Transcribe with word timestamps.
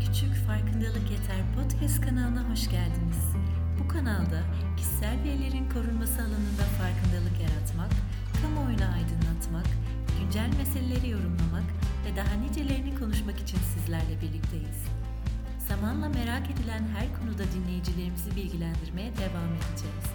Küçük 0.00 0.34
Farkındalık 0.46 1.10
Yeter 1.10 1.42
podcast 1.54 2.00
kanalına 2.00 2.50
hoş 2.50 2.70
geldiniz. 2.70 3.22
Bu 3.78 3.88
kanalda 3.88 4.42
kişisel 4.76 5.18
verilerin 5.24 5.68
korunması 5.68 6.22
alanında 6.22 6.64
farkındalık 6.78 7.40
yaratmak, 7.40 7.90
kamuoyunu 8.42 8.84
aydınlatmak, 8.94 9.66
güncel 10.20 10.50
meseleleri 10.58 11.10
yorumlamak 11.10 11.64
ve 12.04 12.16
daha 12.16 12.34
nicelerini 12.34 12.98
konuşmak 12.98 13.40
için 13.40 13.58
sizlerle 13.74 14.20
birlikteyiz. 14.22 14.80
Zamanla 15.68 16.08
merak 16.08 16.50
edilen 16.50 16.82
her 16.96 17.20
konuda 17.20 17.44
dinleyicilerimizi 17.52 18.36
bilgilendirmeye 18.36 19.16
devam 19.16 19.50
edeceğiz. 19.54 20.06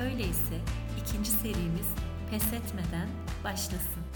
Öyleyse 0.00 0.56
ikinci 1.00 1.30
serimiz 1.30 1.88
pes 2.30 2.52
etmeden 2.52 3.08
başlasın. 3.44 4.07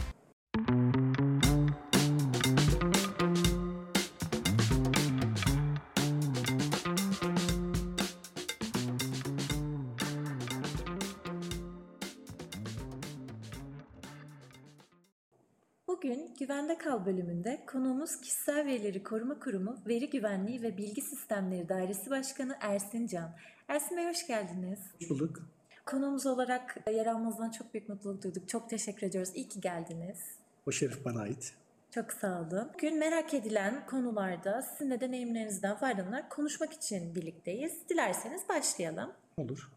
Güvende 16.52 16.78
Kal 16.78 17.06
bölümünde 17.06 17.64
konuğumuz 17.66 18.20
Kişisel 18.20 18.66
Verileri 18.66 19.02
Koruma 19.02 19.38
Kurumu 19.38 19.76
Veri 19.86 20.10
Güvenliği 20.10 20.62
ve 20.62 20.76
Bilgi 20.76 21.00
Sistemleri 21.00 21.68
Dairesi 21.68 22.10
Başkanı 22.10 22.56
Ersin 22.60 23.06
Can. 23.06 23.30
Ersin 23.68 23.96
Bey 23.96 24.08
hoş 24.08 24.26
geldiniz. 24.26 24.78
Hoş 24.98 25.10
bulduk. 25.10 25.40
Konuğumuz 25.86 26.26
olarak 26.26 26.76
yer 26.92 27.06
almanızdan 27.06 27.50
çok 27.50 27.74
büyük 27.74 27.88
mutluluk 27.88 28.22
duyduk. 28.22 28.48
Çok 28.48 28.70
teşekkür 28.70 29.06
ediyoruz. 29.06 29.32
İyi 29.34 29.48
ki 29.48 29.60
geldiniz. 29.60 30.18
O 30.66 30.72
şeref 30.72 31.04
bana 31.04 31.20
ait. 31.20 31.54
Çok 31.90 32.12
sağ 32.12 32.40
olun. 32.40 32.70
Bugün 32.74 32.98
merak 32.98 33.34
edilen 33.34 33.86
konularda 33.86 34.62
sizin 34.62 34.90
de 34.90 35.00
deneyimlerinizden 35.00 35.76
faydalanarak 35.76 36.30
konuşmak 36.30 36.72
için 36.72 37.14
birlikteyiz. 37.14 37.88
Dilerseniz 37.88 38.48
başlayalım. 38.48 39.12
Olur. 39.36 39.70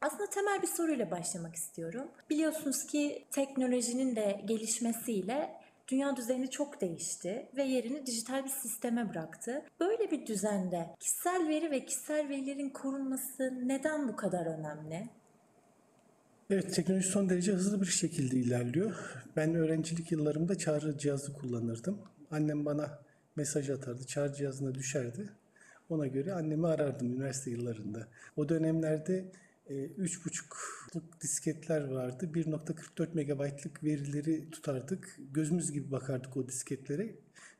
Aslında 0.00 0.30
temel 0.30 0.62
bir 0.62 0.66
soruyla 0.66 1.10
başlamak 1.10 1.54
istiyorum. 1.54 2.08
Biliyorsunuz 2.30 2.86
ki 2.86 3.24
teknolojinin 3.30 4.16
de 4.16 4.40
gelişmesiyle 4.44 5.63
dünya 5.88 6.16
düzeni 6.16 6.50
çok 6.50 6.80
değişti 6.80 7.48
ve 7.56 7.62
yerini 7.62 8.06
dijital 8.06 8.44
bir 8.44 8.50
sisteme 8.50 9.10
bıraktı. 9.10 9.62
Böyle 9.80 10.10
bir 10.10 10.26
düzende 10.26 10.86
kişisel 11.00 11.48
veri 11.48 11.70
ve 11.70 11.84
kişisel 11.84 12.28
verilerin 12.28 12.70
korunması 12.70 13.68
neden 13.68 14.08
bu 14.08 14.16
kadar 14.16 14.46
önemli? 14.46 15.08
Evet, 16.50 16.74
teknoloji 16.74 17.08
son 17.08 17.28
derece 17.28 17.52
hızlı 17.52 17.80
bir 17.80 17.86
şekilde 17.86 18.36
ilerliyor. 18.36 19.24
Ben 19.36 19.54
öğrencilik 19.54 20.12
yıllarımda 20.12 20.58
çağrı 20.58 20.98
cihazı 20.98 21.32
kullanırdım. 21.32 21.98
Annem 22.30 22.64
bana 22.64 22.98
mesaj 23.36 23.70
atardı, 23.70 24.06
çağrı 24.06 24.34
cihazına 24.34 24.74
düşerdi. 24.74 25.30
Ona 25.88 26.06
göre 26.06 26.32
annemi 26.32 26.66
arardım 26.66 27.12
üniversite 27.12 27.50
yıllarında. 27.50 28.08
O 28.36 28.48
dönemlerde 28.48 29.24
3.5'luk 29.70 31.20
disketler 31.20 31.88
vardı. 31.90 32.30
1.44 32.34 33.14
megabaytlık 33.14 33.84
verileri 33.84 34.50
tutardık. 34.50 35.18
Gözümüz 35.32 35.72
gibi 35.72 35.90
bakardık 35.90 36.36
o 36.36 36.48
disketlere. 36.48 37.14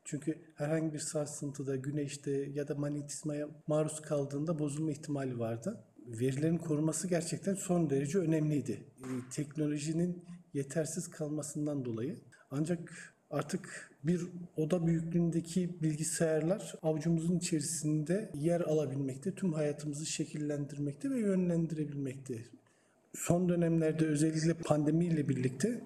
Çünkü 0.05 0.39
herhangi 0.55 0.93
bir 0.93 0.99
sarsıntıda, 0.99 1.77
güneşte 1.77 2.31
ya 2.31 2.69
da 2.69 2.75
manyetizmaya 2.75 3.49
maruz 3.67 4.03
kaldığında 4.03 4.59
bozulma 4.59 4.91
ihtimali 4.91 5.39
vardı. 5.39 5.85
Verilerin 6.07 6.59
korunması 6.59 7.09
gerçekten 7.09 7.55
son 7.55 7.91
derece 7.91 8.19
önemliydi. 8.19 8.73
E, 8.99 9.09
teknolojinin 9.31 10.25
yetersiz 10.55 11.11
kalmasından 11.11 11.85
dolayı. 11.85 12.21
Ancak 12.51 13.15
artık 13.31 13.94
bir 14.05 14.21
oda 14.57 14.87
büyüklüğündeki 14.87 15.83
bilgisayarlar 15.83 16.75
avucumuzun 16.83 17.39
içerisinde 17.39 18.31
yer 18.35 18.61
alabilmekte, 18.61 19.35
tüm 19.35 19.53
hayatımızı 19.53 20.07
şekillendirmekte 20.07 21.11
ve 21.11 21.19
yönlendirebilmekte. 21.19 22.45
Son 23.15 23.49
dönemlerde 23.49 24.07
özellikle 24.07 24.55
pandemiyle 24.55 25.29
birlikte 25.29 25.81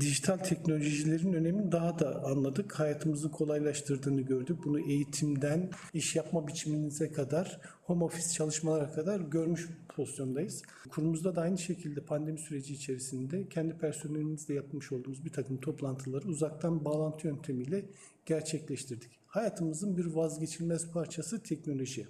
dijital 0.00 0.36
teknolojilerin 0.36 1.32
önemini 1.32 1.72
daha 1.72 1.98
da 1.98 2.24
anladık. 2.24 2.80
Hayatımızı 2.80 3.30
kolaylaştırdığını 3.30 4.20
gördük. 4.20 4.58
Bunu 4.64 4.80
eğitimden 4.80 5.70
iş 5.94 6.16
yapma 6.16 6.46
biçiminize 6.48 7.12
kadar, 7.12 7.60
home 7.82 8.04
office 8.04 8.28
çalışmalara 8.28 8.92
kadar 8.92 9.20
görmüş 9.20 9.68
pozisyondayız. 9.88 10.62
Kurumumuzda 10.90 11.36
da 11.36 11.40
aynı 11.40 11.58
şekilde 11.58 12.00
pandemi 12.00 12.38
süreci 12.38 12.74
içerisinde 12.74 13.48
kendi 13.48 13.78
personelimizle 13.78 14.54
yapmış 14.54 14.92
olduğumuz 14.92 15.24
bir 15.24 15.32
takım 15.32 15.60
toplantıları 15.60 16.28
uzaktan 16.28 16.84
bağlantı 16.84 17.26
yöntemiyle 17.26 17.84
gerçekleştirdik. 18.26 19.10
Hayatımızın 19.26 19.96
bir 19.96 20.06
vazgeçilmez 20.06 20.90
parçası 20.90 21.42
teknoloji. 21.42 22.06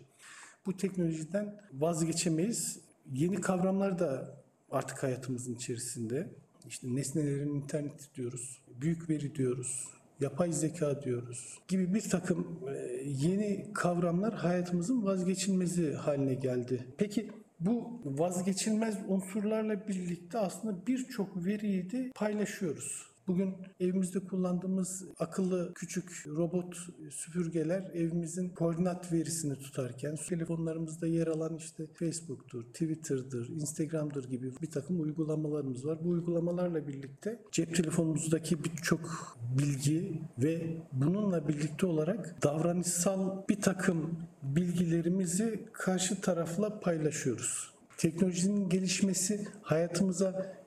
Bu 0.67 0.77
teknolojiden 0.77 1.61
vazgeçemeyiz. 1.73 2.81
Yeni 3.13 3.41
kavramlar 3.41 3.99
da 3.99 4.37
artık 4.71 5.03
hayatımızın 5.03 5.55
içerisinde. 5.55 6.29
İşte 6.69 6.95
nesnelerin 6.95 7.55
interneti 7.55 8.15
diyoruz, 8.15 8.63
büyük 8.81 9.11
veri 9.11 9.35
diyoruz, 9.35 9.89
yapay 10.21 10.53
zeka 10.53 11.03
diyoruz 11.03 11.59
gibi 11.69 11.95
bir 11.95 12.01
takım 12.01 12.61
e, 12.69 13.03
yeni 13.05 13.73
kavramlar 13.75 14.35
hayatımızın 14.35 15.05
vazgeçilmezi 15.05 15.93
haline 15.93 16.35
geldi. 16.35 16.87
Peki 16.99 17.31
bu 17.61 18.01
vazgeçilmez 18.05 18.99
unsurlarla 19.09 19.89
birlikte 19.89 20.39
aslında 20.39 20.87
birçok 20.87 21.45
veriyi 21.45 21.91
de 21.91 22.11
paylaşıyoruz. 22.15 23.08
Bugün 23.29 23.55
evimizde 23.81 24.21
kullandığımız 24.21 25.05
akıllı 25.19 25.75
küçük 25.75 26.25
robot 26.27 26.77
süpürgeler 27.11 27.91
evimizin 27.95 28.49
koordinat 28.49 29.13
verisini 29.13 29.59
tutarken 29.59 30.17
telefonlarımızda 30.29 31.07
yer 31.07 31.27
alan 31.27 31.57
işte 31.57 31.87
Facebook'tur, 31.95 32.65
Twitter'dır, 32.65 33.49
Instagram'dır 33.49 34.29
gibi 34.29 34.53
bir 34.63 34.71
takım 34.71 35.01
uygulamalarımız 35.01 35.87
var. 35.87 35.99
Bu 36.05 36.09
uygulamalarla 36.09 36.89
birlikte 36.89 37.43
cep 37.53 37.77
telefonumuzdaki 37.77 38.65
birçok 38.65 39.37
bilgi 39.59 40.23
ve 40.39 40.77
bununla 40.93 41.49
birlikte 41.49 41.87
olarak 41.87 42.43
davranışsal 42.43 43.49
bir 43.49 43.61
takım 43.61 44.19
bilgilerimizi 44.43 45.69
karşı 45.73 46.21
tarafla 46.21 46.81
paylaşıyoruz. 46.81 47.71
Teknolojinin 47.97 48.69
gelişmesi 48.69 49.49
hayatımıza 49.63 50.58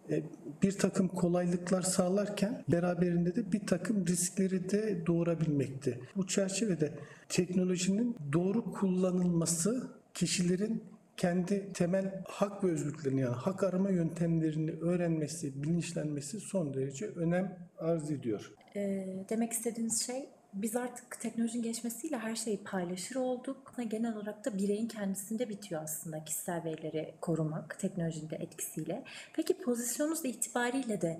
bir 0.63 0.71
takım 0.71 1.07
kolaylıklar 1.07 1.81
sağlarken 1.81 2.63
beraberinde 2.71 3.35
de 3.35 3.51
bir 3.51 3.65
takım 3.67 4.07
riskleri 4.07 4.69
de 4.69 5.05
doğurabilmekte. 5.07 5.99
Bu 6.15 6.27
çerçevede 6.27 6.93
teknolojinin 7.29 8.15
doğru 8.33 8.71
kullanılması 8.71 9.89
kişilerin 10.13 10.83
kendi 11.17 11.73
temel 11.73 12.23
hak 12.27 12.63
ve 12.63 12.71
özgürlüklerini 12.71 13.21
yani 13.21 13.35
hak 13.35 13.63
arama 13.63 13.89
yöntemlerini 13.89 14.71
öğrenmesi, 14.71 15.63
bilinçlenmesi 15.63 16.39
son 16.39 16.73
derece 16.73 17.05
önem 17.07 17.57
arz 17.77 18.11
ediyor. 18.11 18.51
E, 18.75 19.05
demek 19.29 19.51
istediğiniz 19.51 20.05
şey 20.05 20.29
biz 20.53 20.75
artık 20.75 21.19
teknolojinin 21.19 21.63
gelişmesiyle 21.63 22.17
her 22.17 22.35
şeyi 22.35 22.63
paylaşır 22.63 23.15
olduk. 23.15 23.73
Genel 23.87 24.15
olarak 24.15 24.45
da 24.45 24.57
bireyin 24.57 24.87
kendisinde 24.87 25.49
bitiyor 25.49 25.83
aslında 25.83 26.23
kişisel 26.23 26.63
verileri 26.63 27.15
korumak 27.21 27.79
teknolojinin 27.79 28.29
de 28.29 28.35
etkisiyle. 28.35 29.03
Peki 29.33 29.57
pozisyonunuz 29.57 30.25
itibariyle 30.25 31.01
de 31.01 31.19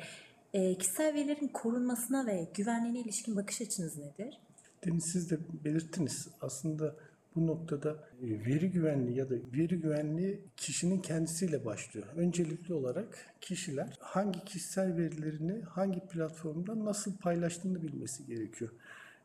e, 0.54 0.78
kişisel 0.78 1.14
verilerin 1.14 1.48
korunmasına 1.48 2.26
ve 2.26 2.48
güvenliğine 2.54 3.00
ilişkin 3.00 3.36
bakış 3.36 3.62
açınız 3.62 3.98
nedir? 3.98 4.40
Demin 4.86 5.00
siz 5.00 5.32
de 5.32 5.40
belirttiniz. 5.66 6.28
Aslında 6.42 6.96
bu 7.36 7.48
noktada 7.48 7.92
e, 8.22 8.46
veri 8.46 8.72
güvenliği 8.72 9.18
ya 9.18 9.30
da 9.30 9.36
veri 9.54 9.80
güvenliği 9.80 10.42
kişinin 10.58 11.02
kendisiyle 11.02 11.66
başlıyor. 11.66 12.08
Öncelikli 12.16 12.74
olarak 12.74 13.26
kişiler 13.42 13.98
hangi 14.00 14.46
kişisel 14.46 14.98
verilerini 14.98 15.62
hangi 15.62 16.00
platformda 16.00 16.86
nasıl 16.86 17.18
paylaştığını 17.18 17.82
bilmesi 17.82 18.26
gerekiyor. 18.26 18.72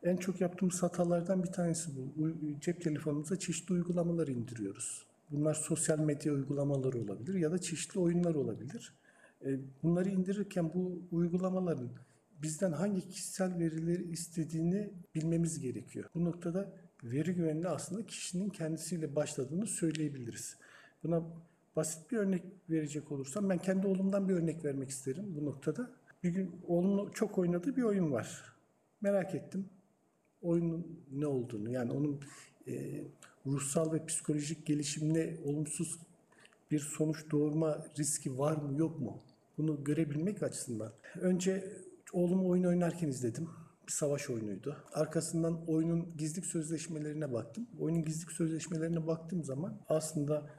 En 0.06 0.16
çok 0.16 0.40
yaptığımız 0.40 0.82
hatalardan 0.82 1.42
bir 1.42 1.48
tanesi 1.48 1.90
bu. 1.96 2.30
Cep 2.60 2.82
telefonumuza 2.82 3.38
çeşitli 3.38 3.72
uygulamalar 3.72 4.28
indiriyoruz. 4.28 5.06
Bunlar 5.30 5.54
sosyal 5.54 5.98
medya 5.98 6.32
uygulamaları 6.32 6.98
olabilir 6.98 7.34
ya 7.34 7.52
da 7.52 7.58
çeşitli 7.58 8.00
oyunlar 8.00 8.34
olabilir. 8.34 8.92
E, 9.44 9.58
bunları 9.82 10.08
indirirken 10.08 10.70
bu 10.74 11.02
uygulamaların 11.12 11.90
bizden 12.42 12.72
hangi 12.72 13.08
kişisel 13.08 13.58
verileri 13.58 14.02
istediğini 14.10 14.90
bilmemiz 15.14 15.60
gerekiyor. 15.60 16.10
Bu 16.14 16.24
noktada 16.24 16.72
veri 17.04 17.34
güvenliği 17.34 17.68
aslında 17.68 18.06
kişinin 18.06 18.50
kendisiyle 18.50 19.16
başladığını 19.16 19.66
söyleyebiliriz. 19.66 20.56
Buna 21.04 21.22
basit 21.76 22.12
bir 22.12 22.16
örnek 22.16 22.42
verecek 22.70 23.12
olursam 23.12 23.48
ben 23.48 23.58
kendi 23.58 23.86
oğlumdan 23.86 24.28
bir 24.28 24.34
örnek 24.34 24.64
vermek 24.64 24.90
isterim 24.90 25.36
bu 25.40 25.44
noktada. 25.44 25.90
Bir 26.22 26.30
gün 26.30 26.60
oğlumun 26.66 27.10
çok 27.10 27.38
oynadığı 27.38 27.76
bir 27.76 27.82
oyun 27.82 28.12
var. 28.12 28.56
Merak 29.00 29.34
ettim 29.34 29.66
oyunun 30.46 31.00
ne 31.12 31.26
olduğunu 31.26 31.70
yani 31.70 31.92
onun 31.92 32.20
e, 32.68 33.04
ruhsal 33.46 33.92
ve 33.92 34.06
psikolojik 34.06 34.66
gelişimine 34.66 35.36
olumsuz 35.44 35.98
bir 36.70 36.80
sonuç 36.80 37.30
doğurma 37.30 37.84
riski 37.98 38.38
var 38.38 38.56
mı 38.56 38.78
yok 38.78 39.00
mu? 39.00 39.18
Bunu 39.58 39.84
görebilmek 39.84 40.42
açısından. 40.42 40.92
Önce 41.20 41.72
oğlumu 42.12 42.48
oyun 42.48 42.64
oynarken 42.64 43.08
izledim. 43.08 43.48
bir 43.86 43.92
savaş 43.92 44.30
oyunuydu. 44.30 44.76
Arkasından 44.92 45.66
oyunun 45.66 46.16
gizlilik 46.18 46.46
sözleşmelerine 46.46 47.32
baktım. 47.32 47.66
Oyunun 47.80 48.04
gizlilik 48.04 48.32
sözleşmelerine 48.32 49.06
baktığım 49.06 49.44
zaman 49.44 49.80
aslında 49.88 50.50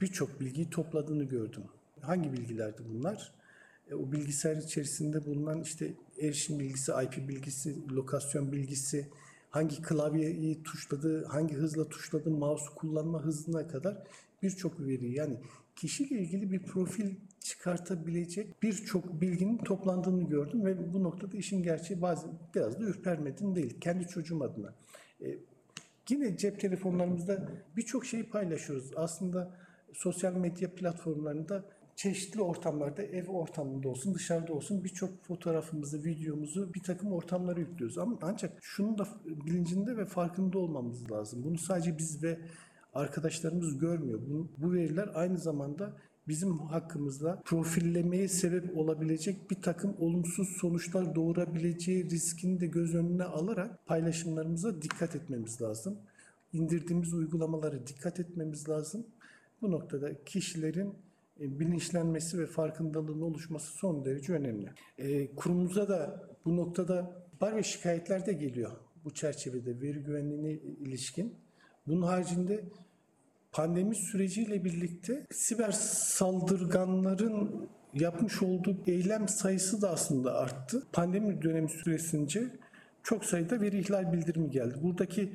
birçok 0.00 0.40
bilgiyi 0.40 0.70
topladığını 0.70 1.24
gördüm. 1.24 1.64
Hangi 2.00 2.32
bilgilerdi 2.32 2.82
bunlar? 2.88 3.32
E, 3.92 3.94
o 3.94 4.12
bilgisayar 4.12 4.56
içerisinde 4.56 5.26
bulunan 5.26 5.62
işte 5.62 5.94
erişim 6.20 6.58
bilgisi, 6.58 6.92
IP 7.04 7.28
bilgisi, 7.28 7.88
lokasyon 7.88 8.52
bilgisi, 8.52 9.08
hangi 9.50 9.82
klavyeyi 9.82 10.62
tuşladığı, 10.62 11.24
hangi 11.24 11.54
hızla 11.54 11.88
tuşladığı, 11.88 12.30
mouse 12.30 12.74
kullanma 12.76 13.22
hızına 13.22 13.68
kadar 13.68 14.02
birçok 14.42 14.80
veri 14.80 15.12
yani 15.12 15.36
kişiyle 15.76 16.18
ilgili 16.18 16.52
bir 16.52 16.62
profil 16.62 17.14
çıkartabilecek 17.40 18.62
birçok 18.62 19.20
bilginin 19.20 19.58
toplandığını 19.58 20.28
gördüm 20.28 20.64
ve 20.64 20.92
bu 20.92 21.02
noktada 21.02 21.36
işin 21.36 21.62
gerçeği 21.62 22.02
bazen 22.02 22.30
biraz 22.54 22.80
da 22.80 22.84
ürpermedim 22.84 23.54
değil. 23.54 23.80
Kendi 23.80 24.08
çocuğum 24.08 24.42
adına. 24.42 24.74
E, 25.20 25.38
yine 26.08 26.36
cep 26.36 26.60
telefonlarımızda 26.60 27.48
birçok 27.76 28.06
şeyi 28.06 28.24
paylaşıyoruz. 28.30 28.90
Aslında 28.96 29.56
sosyal 29.92 30.32
medya 30.32 30.74
platformlarında 30.74 31.64
çeşitli 31.96 32.42
ortamlarda 32.42 33.02
ev 33.02 33.28
ortamında 33.28 33.88
olsun 33.88 34.14
dışarıda 34.14 34.52
olsun 34.52 34.84
birçok 34.84 35.24
fotoğrafımızı, 35.24 36.04
videomuzu 36.04 36.74
bir 36.74 36.82
takım 36.82 37.12
ortamlara 37.12 37.60
yüklüyoruz. 37.60 37.98
Ama 37.98 38.18
ancak 38.22 38.58
şunun 38.62 38.98
da 38.98 39.08
bilincinde 39.24 39.96
ve 39.96 40.04
farkında 40.04 40.58
olmamız 40.58 41.10
lazım. 41.10 41.44
Bunu 41.44 41.58
sadece 41.58 41.98
biz 41.98 42.22
ve 42.22 42.38
arkadaşlarımız 42.94 43.78
görmüyor. 43.78 44.20
Bu, 44.30 44.48
bu 44.58 44.72
veriler 44.72 45.10
aynı 45.14 45.38
zamanda 45.38 45.96
bizim 46.28 46.58
hakkımızda 46.58 47.42
profillemeye 47.44 48.28
sebep 48.28 48.78
olabilecek 48.78 49.50
bir 49.50 49.62
takım 49.62 49.96
olumsuz 49.98 50.48
sonuçlar 50.48 51.14
doğurabileceği 51.14 52.10
riskini 52.10 52.60
de 52.60 52.66
göz 52.66 52.94
önüne 52.94 53.24
alarak 53.24 53.86
paylaşımlarımıza 53.86 54.82
dikkat 54.82 55.16
etmemiz 55.16 55.62
lazım. 55.62 55.98
İndirdiğimiz 56.52 57.14
uygulamalara 57.14 57.86
dikkat 57.86 58.20
etmemiz 58.20 58.68
lazım. 58.68 59.06
Bu 59.62 59.70
noktada 59.70 60.24
kişilerin 60.24 60.94
bilinçlenmesi 61.38 62.38
ve 62.38 62.46
farkındalığın 62.46 63.20
oluşması 63.20 63.72
son 63.72 64.04
derece 64.04 64.32
önemli. 64.32 64.70
E, 64.98 65.34
kurumumuza 65.34 65.88
da 65.88 66.28
bu 66.44 66.56
noktada 66.56 67.26
bar 67.40 67.56
ve 67.56 67.62
şikayetler 67.62 68.26
de 68.26 68.32
geliyor 68.32 68.72
bu 69.04 69.14
çerçevede 69.14 69.80
veri 69.80 69.98
güvenliğine 69.98 70.52
ilişkin. 70.52 71.34
Bunun 71.86 72.02
haricinde 72.02 72.64
pandemi 73.52 73.94
süreciyle 73.94 74.64
birlikte 74.64 75.26
siber 75.30 75.70
saldırganların 75.72 77.68
yapmış 77.94 78.42
olduğu 78.42 78.76
eylem 78.86 79.28
sayısı 79.28 79.82
da 79.82 79.90
aslında 79.90 80.34
arttı. 80.34 80.82
Pandemi 80.92 81.42
dönemi 81.42 81.68
süresince 81.68 82.50
çok 83.02 83.24
sayıda 83.24 83.60
veri 83.60 83.78
ihlal 83.78 84.12
bildirimi 84.12 84.50
geldi. 84.50 84.74
Buradaki 84.82 85.32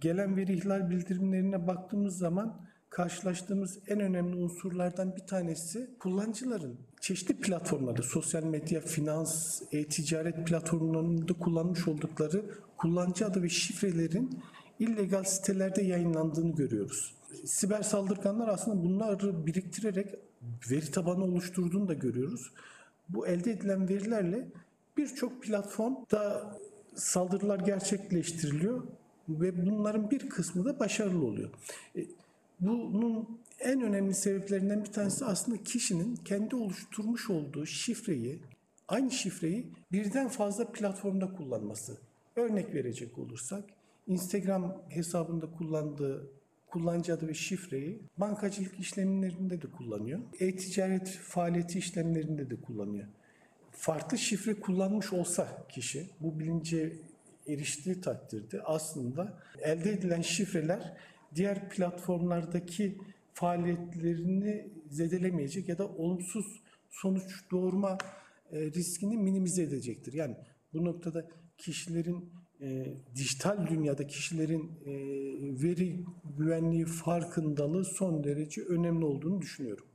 gelen 0.00 0.36
veri 0.36 0.52
ihlal 0.52 0.90
bildirimlerine 0.90 1.66
baktığımız 1.66 2.18
zaman 2.18 2.69
karşılaştığımız 2.90 3.78
en 3.88 4.00
önemli 4.00 4.36
unsurlardan 4.36 5.16
bir 5.16 5.26
tanesi 5.26 5.90
kullanıcıların 5.98 6.76
çeşitli 7.00 7.36
platformlarda, 7.36 8.02
sosyal 8.02 8.44
medya, 8.44 8.80
finans, 8.80 9.62
e-ticaret 9.72 10.46
platformlarında 10.46 11.32
kullanmış 11.32 11.88
oldukları 11.88 12.44
kullanıcı 12.76 13.26
adı 13.26 13.42
ve 13.42 13.48
şifrelerin 13.48 14.42
illegal 14.78 15.24
sitelerde 15.24 15.82
yayınlandığını 15.82 16.54
görüyoruz. 16.54 17.14
Siber 17.44 17.82
saldırganlar 17.82 18.48
aslında 18.48 18.84
bunları 18.84 19.46
biriktirerek 19.46 20.14
veri 20.70 20.90
tabanı 20.90 21.24
oluşturduğunu 21.24 21.88
da 21.88 21.94
görüyoruz. 21.94 22.52
Bu 23.08 23.26
elde 23.26 23.50
edilen 23.50 23.88
verilerle 23.88 24.48
birçok 24.96 25.42
platformda 25.42 26.50
saldırılar 26.94 27.58
gerçekleştiriliyor 27.58 28.82
ve 29.28 29.66
bunların 29.66 30.10
bir 30.10 30.28
kısmı 30.28 30.64
da 30.64 30.80
başarılı 30.80 31.26
oluyor. 31.26 31.50
Bunun 32.60 33.40
en 33.60 33.80
önemli 33.80 34.14
sebeplerinden 34.14 34.84
bir 34.84 34.92
tanesi 34.92 35.24
aslında 35.24 35.62
kişinin 35.62 36.16
kendi 36.16 36.56
oluşturmuş 36.56 37.30
olduğu 37.30 37.66
şifreyi, 37.66 38.40
aynı 38.88 39.10
şifreyi 39.10 39.66
birden 39.92 40.28
fazla 40.28 40.72
platformda 40.72 41.32
kullanması. 41.32 41.98
Örnek 42.36 42.74
verecek 42.74 43.18
olursak, 43.18 43.64
Instagram 44.06 44.82
hesabında 44.88 45.50
kullandığı 45.50 46.30
kullanıcı 46.70 47.14
adı 47.14 47.28
ve 47.28 47.34
şifreyi 47.34 48.00
bankacılık 48.18 48.80
işlemlerinde 48.80 49.62
de 49.62 49.66
kullanıyor. 49.70 50.20
E-ticaret 50.40 51.08
faaliyeti 51.08 51.78
işlemlerinde 51.78 52.50
de 52.50 52.56
kullanıyor. 52.56 53.06
Farklı 53.72 54.18
şifre 54.18 54.54
kullanmış 54.54 55.12
olsa 55.12 55.66
kişi 55.68 56.10
bu 56.20 56.38
bilince 56.40 56.92
eriştiği 57.48 58.00
takdirde 58.00 58.62
aslında 58.62 59.38
elde 59.60 59.92
edilen 59.92 60.20
şifreler 60.20 60.96
diğer 61.34 61.68
platformlardaki 61.68 62.98
faaliyetlerini 63.32 64.72
zedelemeyecek 64.90 65.68
ya 65.68 65.78
da 65.78 65.88
olumsuz 65.88 66.62
sonuç 66.90 67.50
doğurma 67.50 67.98
e, 68.52 68.60
riskini 68.60 69.16
minimize 69.16 69.62
edecektir. 69.62 70.12
Yani 70.12 70.36
bu 70.72 70.84
noktada 70.84 71.28
kişilerin 71.58 72.32
e, 72.60 72.94
dijital 73.14 73.66
dünyada 73.66 74.06
kişilerin 74.06 74.70
e, 74.84 74.92
veri 75.62 76.04
güvenliği 76.38 76.84
farkındalığı 76.84 77.84
son 77.84 78.24
derece 78.24 78.62
önemli 78.62 79.04
olduğunu 79.04 79.40
düşünüyorum. 79.40 79.86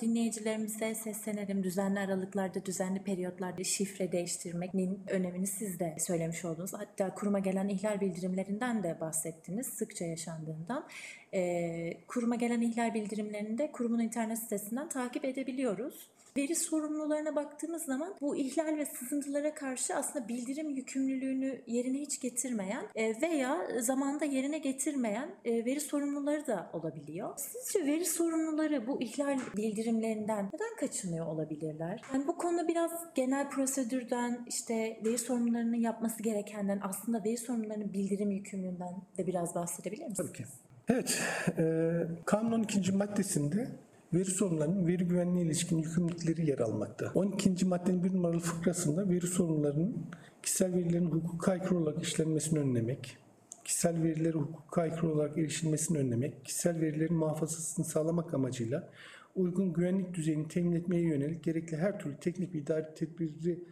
Dinleyicilerimize 0.00 0.94
seslenelim. 0.94 1.64
Düzenli 1.64 2.00
aralıklarda, 2.00 2.66
düzenli 2.66 3.02
periyotlarda 3.02 3.64
şifre 3.64 4.12
değiştirmenin 4.12 5.00
önemini 5.08 5.46
siz 5.46 5.80
de 5.80 5.96
söylemiş 5.98 6.44
oldunuz. 6.44 6.72
Hatta 6.74 7.14
kuruma 7.14 7.38
gelen 7.38 7.68
ihlal 7.68 8.00
bildirimlerinden 8.00 8.82
de 8.82 9.00
bahsettiniz 9.00 9.66
sıkça 9.66 10.04
yaşandığından. 10.04 10.86
E, 11.34 12.04
kuruma 12.08 12.34
gelen 12.34 12.60
ihlal 12.60 12.94
bildirimlerini 12.94 13.58
de 13.58 13.72
kurumun 13.72 14.00
internet 14.00 14.38
sitesinden 14.38 14.88
takip 14.88 15.24
edebiliyoruz. 15.24 16.13
Veri 16.38 16.54
sorumlularına 16.54 17.36
baktığımız 17.36 17.82
zaman 17.82 18.14
bu 18.20 18.36
ihlal 18.36 18.76
ve 18.78 18.86
sızıntılara 18.86 19.54
karşı 19.54 19.94
aslında 19.94 20.28
bildirim 20.28 20.70
yükümlülüğünü 20.70 21.62
yerine 21.66 21.98
hiç 21.98 22.20
getirmeyen 22.20 22.84
e, 22.94 23.20
veya 23.22 23.80
zamanda 23.80 24.24
yerine 24.24 24.58
getirmeyen 24.58 25.30
e, 25.44 25.64
veri 25.64 25.80
sorumluları 25.80 26.46
da 26.46 26.70
olabiliyor. 26.72 27.34
Sizce 27.36 27.86
veri 27.86 28.04
sorumluları 28.04 28.86
bu 28.86 29.02
ihlal 29.02 29.38
bildirimlerinden 29.56 30.50
neden 30.52 30.76
kaçınıyor 30.80 31.26
olabilirler? 31.26 32.02
Yani 32.12 32.26
bu 32.26 32.38
konuda 32.38 32.68
biraz 32.68 32.90
genel 33.14 33.50
prosedürden 33.50 34.44
işte 34.48 35.00
veri 35.04 35.18
sorumlularının 35.18 35.80
yapması 35.80 36.22
gerekenden 36.22 36.80
aslında 36.82 37.24
veri 37.24 37.38
sorumlularının 37.38 37.92
bildirim 37.92 38.30
yükümlülüğünden 38.30 38.94
de 39.18 39.26
biraz 39.26 39.54
bahsedebilir 39.54 40.06
misiniz? 40.06 40.30
Tabii 40.32 40.32
ki. 40.32 40.44
Evet, 40.88 41.22
e, 41.58 41.92
kanunun 42.24 42.62
ikinci 42.62 42.92
maddesinde 42.92 43.68
veri 44.14 44.30
sorunlarının 44.30 44.86
veri 44.86 45.04
güvenliğine 45.04 45.42
ilişkin 45.42 45.78
yükümlülükleri 45.78 46.50
yer 46.50 46.58
almakta. 46.58 47.12
12. 47.14 47.64
maddenin 47.64 48.04
bir 48.04 48.14
numaralı 48.14 48.40
fıkrasında 48.40 49.08
veri 49.08 49.26
sorunlarının 49.26 50.06
kişisel 50.42 50.74
verilerin 50.74 51.10
hukuka 51.10 51.52
aykırı 51.52 51.78
olarak 51.78 52.02
işlenmesini 52.02 52.58
önlemek, 52.58 53.16
kişisel 53.64 54.02
verilere 54.02 54.38
hukuka 54.38 54.82
aykırı 54.82 55.12
olarak 55.12 55.38
erişilmesini 55.38 55.98
önlemek, 55.98 56.44
kişisel 56.44 56.80
verilerin 56.80 57.14
muhafazasını 57.14 57.84
sağlamak 57.84 58.34
amacıyla 58.34 58.88
uygun 59.36 59.72
güvenlik 59.72 60.14
düzeyini 60.14 60.48
temin 60.48 60.72
etmeye 60.72 61.02
yönelik 61.02 61.44
gerekli 61.44 61.76
her 61.76 61.98
türlü 61.98 62.16
teknik 62.16 62.54
ve 62.54 62.58
idari 62.58 62.94
tedbiri 62.94 63.64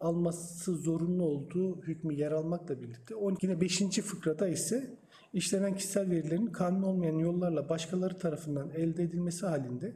alması 0.00 0.76
zorunlu 0.76 1.22
olduğu 1.22 1.82
hükmü 1.82 2.14
yer 2.14 2.32
almakla 2.32 2.82
birlikte 2.82 3.14
12. 3.14 3.46
yine 3.46 3.60
5. 3.60 3.78
fıkrada 4.00 4.48
ise 4.48 4.90
işlenen 5.32 5.74
kişisel 5.74 6.10
verilerin 6.10 6.46
kanun 6.46 6.82
olmayan 6.82 7.18
yollarla 7.18 7.68
başkaları 7.68 8.18
tarafından 8.18 8.70
elde 8.70 9.02
edilmesi 9.02 9.46
halinde 9.46 9.92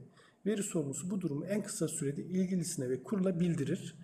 veri 0.46 0.62
sorumlusu 0.62 1.10
bu 1.10 1.20
durumu 1.20 1.44
en 1.44 1.62
kısa 1.62 1.88
sürede 1.88 2.22
ilgilisine 2.22 2.90
ve 2.90 3.02
kurula 3.02 3.40
bildirir. 3.40 3.94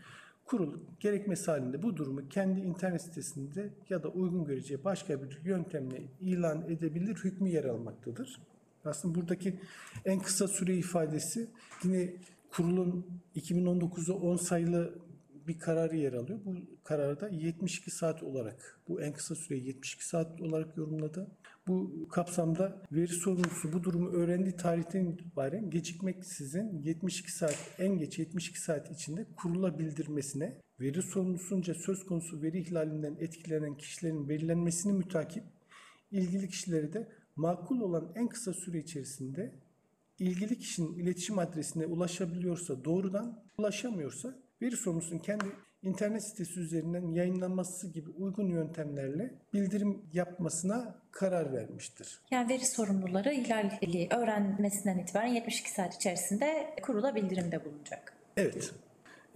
Kurul 0.44 0.78
gerekmesi 1.00 1.50
halinde 1.50 1.82
bu 1.82 1.96
durumu 1.96 2.28
kendi 2.28 2.60
internet 2.60 3.02
sitesinde 3.02 3.70
ya 3.90 4.02
da 4.02 4.08
uygun 4.08 4.44
göreceği 4.44 4.84
başka 4.84 5.22
bir 5.22 5.40
yöntemle 5.44 6.02
ilan 6.20 6.62
edebilir 6.70 7.16
hükmü 7.16 7.48
yer 7.48 7.64
almaktadır. 7.64 8.40
Aslında 8.84 9.14
buradaki 9.14 9.60
en 10.04 10.20
kısa 10.20 10.48
süre 10.48 10.76
ifadesi 10.76 11.48
yine 11.84 12.12
kurulun 12.50 13.06
2019'da 13.36 14.14
10 14.14 14.36
sayılı 14.36 14.94
bir 15.48 15.58
kararı 15.58 15.96
yer 15.96 16.12
alıyor. 16.12 16.38
Bu 16.44 16.54
kararda 16.84 17.28
72 17.28 17.90
saat 17.90 18.22
olarak, 18.22 18.80
bu 18.88 19.00
en 19.00 19.12
kısa 19.12 19.34
süreyi 19.34 19.66
72 19.66 20.08
saat 20.08 20.40
olarak 20.40 20.76
yorumladı. 20.76 21.30
Bu 21.66 22.08
kapsamda 22.08 22.82
veri 22.92 23.12
sorumlusu 23.12 23.72
bu 23.72 23.84
durumu 23.84 24.10
öğrendiği 24.10 24.56
tarihten 24.56 25.06
itibaren 25.06 25.70
gecikmeksizin 25.70 26.82
72 26.82 27.32
saat, 27.32 27.74
en 27.78 27.98
geç 27.98 28.18
72 28.18 28.60
saat 28.60 28.90
içinde 28.90 29.26
kurula 29.36 29.78
bildirmesine, 29.78 30.60
veri 30.80 31.02
sorumlusunca 31.02 31.74
söz 31.74 32.06
konusu 32.06 32.42
veri 32.42 32.60
ihlalinden 32.60 33.16
etkilenen 33.20 33.76
kişilerin 33.76 34.28
belirlenmesini 34.28 34.92
mütakip, 34.92 35.44
ilgili 36.10 36.48
kişileri 36.48 36.92
de 36.92 37.08
makul 37.36 37.80
olan 37.80 38.12
en 38.14 38.28
kısa 38.28 38.52
süre 38.52 38.78
içerisinde 38.78 39.54
ilgili 40.18 40.58
kişinin 40.58 40.94
iletişim 40.94 41.38
adresine 41.38 41.86
ulaşabiliyorsa 41.86 42.84
doğrudan, 42.84 43.44
ulaşamıyorsa 43.58 44.38
veri 44.62 44.76
sorumlusunun 44.76 45.18
kendi 45.18 45.44
internet 45.82 46.22
sitesi 46.22 46.60
üzerinden 46.60 47.06
yayınlanması 47.12 47.88
gibi 47.88 48.10
uygun 48.10 48.48
yöntemlerle 48.48 49.34
bildirim 49.54 50.02
yapmasına 50.12 50.94
karar 51.10 51.52
vermiştir. 51.52 52.20
Yani 52.30 52.48
veri 52.48 52.66
sorumluları 52.66 53.32
ihlali 53.32 54.08
öğrenmesinden 54.10 54.98
itibaren 54.98 55.26
72 55.26 55.70
saat 55.70 55.94
içerisinde 55.94 56.74
kurula 56.82 57.14
bildirimde 57.14 57.64
bulunacak. 57.64 58.12
Evet. 58.36 58.72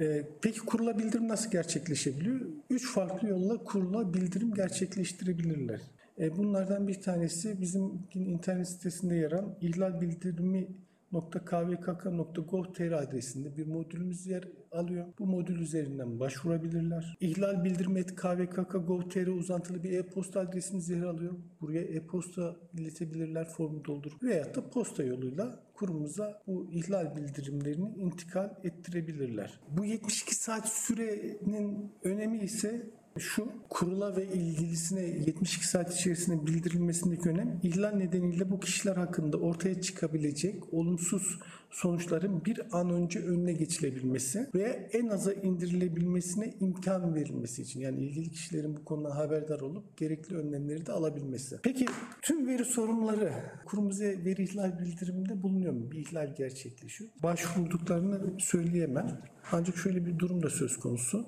Ee, 0.01 0.23
peki 0.43 0.61
kurula 0.61 0.99
bildirim 0.99 1.29
nasıl 1.29 1.51
gerçekleşebiliyor? 1.51 2.41
Üç 2.71 2.93
farklı 2.93 3.29
yolla 3.29 3.65
kurula 3.65 4.15
bildirim 4.15 4.55
gerçekleştirebilirler. 4.55 5.81
Ee, 6.19 6.37
bunlardan 6.37 6.89
bir 6.89 7.03
tanesi 7.03 7.61
bizim 7.61 8.09
internet 8.15 8.69
sitesinde 8.69 9.15
yer 9.15 9.33
alan 9.33 9.55
ihlal 9.61 10.01
bildirimi 10.01 10.69
.kvkk.gov.tr 11.13 12.93
adresinde 12.93 13.57
bir 13.57 13.67
modülümüz 13.67 14.27
yer 14.27 14.45
alıyor. 14.73 15.07
Bu 15.19 15.27
modül 15.27 15.61
üzerinden 15.61 16.21
başvurabilirler. 16.21 17.17
İhlal 17.21 17.65
bildirimi 17.65 18.07
kvkk.gov.tr 18.07 19.27
uzantılı 19.27 19.83
bir 19.83 19.93
e-posta 19.93 20.41
adresimiz 20.41 20.89
yer 20.89 21.03
alıyor. 21.03 21.33
Buraya 21.61 21.83
e-posta 21.83 22.57
iletebilirler, 22.75 23.49
formu 23.49 23.85
doldurup 23.85 24.23
veyahut 24.23 24.57
da 24.57 24.71
posta 24.71 25.03
yoluyla 25.03 25.63
kurumumuza 25.75 26.43
bu 26.47 26.69
ihlal 26.73 27.17
bildirimlerini 27.17 27.89
intikal 27.97 28.51
ettirebilirler. 28.65 29.61
Bu 29.69 29.85
72 29.85 30.35
saat 30.35 30.69
sürenin 30.69 31.93
önemi 32.05 32.39
ise 32.39 32.91
şu 33.19 33.49
kurula 33.69 34.17
ve 34.17 34.27
ilgilisine 34.27 35.01
72 35.01 35.67
saat 35.67 35.95
içerisinde 35.95 36.47
bildirilmesindeki 36.47 37.29
önem 37.29 37.61
ihlal 37.63 37.93
nedeniyle 37.93 38.51
bu 38.51 38.61
kişiler 38.61 38.97
hakkında 38.97 39.37
ortaya 39.37 39.81
çıkabilecek 39.81 40.75
olumsuz 40.75 41.39
sonuçların 41.73 42.45
bir 42.45 42.61
an 42.73 42.91
önce 42.91 43.21
önüne 43.21 43.53
geçilebilmesi 43.53 44.51
ve 44.55 44.89
en 44.93 45.09
aza 45.09 45.33
indirilebilmesine 45.33 46.55
imkan 46.61 47.15
verilmesi 47.15 47.63
için 47.63 47.81
yani 47.81 48.01
ilgili 48.01 48.31
kişilerin 48.31 48.77
bu 48.77 48.85
konuda 48.85 49.17
haberdar 49.17 49.61
olup 49.61 49.97
gerekli 49.97 50.37
önlemleri 50.37 50.87
de 50.87 50.93
alabilmesi. 50.93 51.59
Peki 51.63 51.87
tüm 52.23 52.47
veri 52.47 52.65
sorunları 52.65 53.33
kurumuza 53.65 54.05
veri 54.05 54.43
ihlal 54.43 54.79
bildiriminde 54.79 55.43
bulunuyor 55.43 55.73
mu? 55.73 55.91
Bir 55.91 55.99
ihlal 55.99 56.35
gerçekleşiyor. 56.35 57.11
Başvurduklarını 57.23 58.41
söyleyemem. 58.41 59.21
Ancak 59.53 59.77
şöyle 59.77 60.07
bir 60.07 60.19
durum 60.19 60.43
da 60.43 60.51
söz 60.51 60.77
konusu 60.77 61.27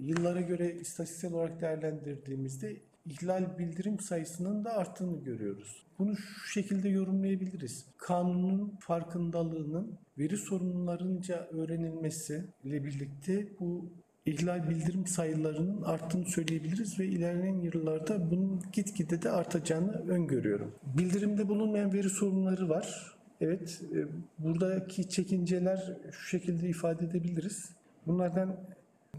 yıllara 0.00 0.40
göre 0.40 0.74
istatistiksel 0.74 1.32
olarak 1.32 1.60
değerlendirdiğimizde 1.60 2.76
ihlal 3.06 3.58
bildirim 3.58 4.00
sayısının 4.00 4.64
da 4.64 4.72
arttığını 4.72 5.24
görüyoruz. 5.24 5.86
Bunu 5.98 6.16
şu 6.16 6.52
şekilde 6.52 6.88
yorumlayabiliriz. 6.88 7.86
Kanunun 7.96 8.76
farkındalığının 8.80 9.98
veri 10.18 10.36
sorunlarınca 10.36 11.48
öğrenilmesi 11.52 12.44
ile 12.64 12.84
birlikte 12.84 13.48
bu 13.60 13.92
ihlal 14.26 14.70
bildirim 14.70 15.06
sayılarının 15.06 15.82
arttığını 15.82 16.26
söyleyebiliriz 16.26 17.00
ve 17.00 17.06
ilerleyen 17.06 17.60
yıllarda 17.60 18.30
bunun 18.30 18.62
gitgide 18.72 19.22
de 19.22 19.30
artacağını 19.30 19.92
öngörüyorum. 20.08 20.74
Bildirimde 20.98 21.48
bulunmayan 21.48 21.92
veri 21.92 22.10
sorunları 22.10 22.68
var. 22.68 23.14
Evet, 23.40 23.80
e, 23.94 23.98
buradaki 24.38 25.08
çekinceler 25.08 25.96
şu 26.12 26.28
şekilde 26.28 26.68
ifade 26.68 27.04
edebiliriz. 27.04 27.70
Bunlardan 28.06 28.56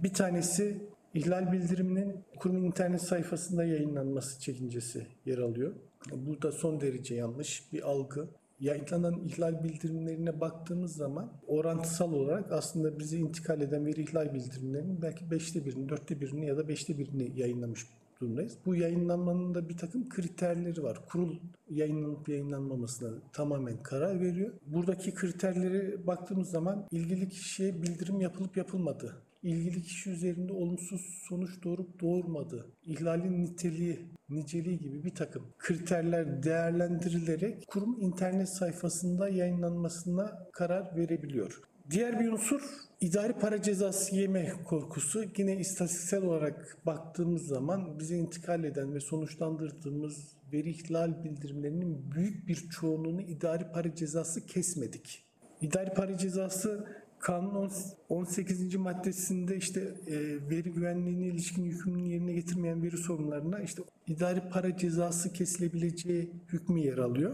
bir 0.03 0.13
tanesi 0.13 0.77
ihlal 1.13 1.51
bildiriminin 1.51 2.15
kurumun 2.39 2.63
internet 2.63 3.01
sayfasında 3.01 3.63
yayınlanması 3.63 4.39
çekincesi 4.41 5.07
yer 5.25 5.37
alıyor. 5.37 5.73
Bu 6.11 6.41
da 6.41 6.51
son 6.51 6.81
derece 6.81 7.15
yanlış 7.15 7.73
bir 7.73 7.89
algı. 7.89 8.27
Yayınlanan 8.59 9.19
ihlal 9.19 9.63
bildirimlerine 9.63 10.41
baktığımız 10.41 10.95
zaman 10.95 11.31
orantısal 11.47 12.13
olarak 12.13 12.51
aslında 12.51 12.99
bize 12.99 13.17
intikal 13.17 13.61
eden 13.61 13.85
veri 13.85 14.01
ihlal 14.01 14.33
bildirimlerinin 14.33 15.01
belki 15.01 15.31
beşte 15.31 15.65
birini, 15.65 15.89
dörtte 15.89 16.21
birini 16.21 16.45
ya 16.45 16.57
da 16.57 16.67
beşte 16.67 16.97
birini 16.97 17.39
yayınlamış 17.39 17.85
durumdayız. 18.21 18.57
Bu 18.65 18.75
yayınlanmanın 18.75 19.55
da 19.55 19.69
bir 19.69 19.77
takım 19.77 20.09
kriterleri 20.09 20.83
var. 20.83 21.05
Kurul 21.09 21.35
yayınlanıp 21.69 22.29
yayınlanmamasına 22.29 23.09
tamamen 23.33 23.83
karar 23.83 24.21
veriyor. 24.21 24.53
Buradaki 24.67 25.13
kriterlere 25.13 26.07
baktığımız 26.07 26.49
zaman 26.49 26.87
ilgili 26.91 27.29
kişiye 27.29 27.81
bildirim 27.81 28.21
yapılıp 28.21 28.57
yapılmadı 28.57 29.24
ilgili 29.45 29.83
kişi 29.83 30.09
üzerinde 30.09 30.53
olumsuz 30.53 31.01
sonuç 31.29 31.63
doğurup 31.63 32.01
doğurmadı, 32.01 32.65
ihlalin 32.85 33.41
niteliği, 33.41 33.99
niceliği 34.29 34.79
gibi 34.79 35.03
bir 35.03 35.15
takım 35.15 35.43
kriterler 35.57 36.43
değerlendirilerek 36.43 37.67
kurum 37.67 38.01
internet 38.01 38.49
sayfasında 38.49 39.29
yayınlanmasına 39.29 40.47
karar 40.53 40.97
verebiliyor. 40.97 41.61
Diğer 41.89 42.19
bir 42.19 42.31
unsur 42.31 42.61
idari 43.01 43.33
para 43.33 43.61
cezası 43.61 44.15
yeme 44.15 44.53
korkusu. 44.65 45.23
Yine 45.37 45.57
istatistiksel 45.57 46.23
olarak 46.23 46.77
baktığımız 46.85 47.47
zaman 47.47 47.99
bize 47.99 48.17
intikal 48.17 48.63
eden 48.63 48.93
ve 48.93 48.99
sonuçlandırdığımız 48.99 50.35
veri 50.53 50.69
ihlal 50.69 51.23
bildirimlerinin 51.23 52.11
büyük 52.11 52.47
bir 52.47 52.55
çoğunluğunu 52.55 53.21
idari 53.21 53.71
para 53.73 53.95
cezası 53.95 54.45
kesmedik. 54.45 55.25
İdari 55.61 55.93
para 55.93 56.17
cezası 56.17 56.87
Kanun 57.25 57.71
18. 58.09 58.75
maddesinde 58.75 59.57
işte 59.57 59.79
e, 60.07 60.15
veri 60.49 60.71
güvenliğine 60.71 61.25
ilişkin 61.25 61.63
yükümlülüğünü 61.63 62.09
yerine 62.09 62.33
getirmeyen 62.33 62.83
veri 62.83 62.97
sorunlarına 62.97 63.59
işte 63.59 63.83
idari 64.07 64.49
para 64.49 64.77
cezası 64.77 65.33
kesilebileceği 65.33 66.31
hükmü 66.53 66.79
yer 66.79 66.97
alıyor. 66.97 67.33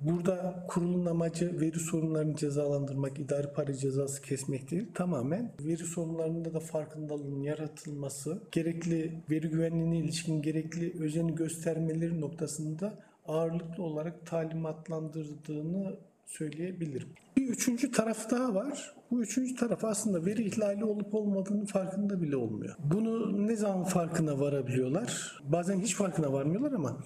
Burada 0.00 0.66
kurulun 0.68 1.06
amacı 1.06 1.60
veri 1.60 1.78
sorunlarını 1.78 2.36
cezalandırmak, 2.36 3.18
idari 3.18 3.52
para 3.52 3.74
cezası 3.74 4.22
kesmek 4.22 4.70
değil. 4.70 4.86
Tamamen 4.94 5.52
veri 5.60 5.84
sorunlarında 5.84 6.54
da 6.54 6.60
farkındalığın 6.60 7.42
yaratılması, 7.42 8.42
gerekli 8.52 9.22
veri 9.30 9.48
güvenliğine 9.48 9.98
ilişkin 9.98 10.42
gerekli 10.42 11.02
özeni 11.02 11.34
göstermeleri 11.34 12.20
noktasında 12.20 12.98
ağırlıklı 13.26 13.82
olarak 13.82 14.26
talimatlandırdığını 14.26 15.96
söyleyebilirim. 16.30 17.08
Bir 17.36 17.48
üçüncü 17.48 17.90
taraf 17.90 18.30
daha 18.30 18.54
var. 18.54 18.94
Bu 19.10 19.22
üçüncü 19.22 19.54
taraf 19.54 19.84
aslında 19.84 20.26
veri 20.26 20.42
ihlali 20.42 20.84
olup 20.84 21.14
olmadığını 21.14 21.66
farkında 21.66 22.22
bile 22.22 22.36
olmuyor. 22.36 22.74
Bunu 22.78 23.46
ne 23.46 23.56
zaman 23.56 23.84
farkına 23.84 24.40
varabiliyorlar? 24.40 25.40
Bazen 25.44 25.80
hiç 25.80 25.94
farkına 25.94 26.32
varmıyorlar 26.32 26.72
ama 26.72 26.96